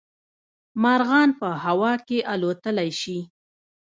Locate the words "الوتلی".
2.33-2.89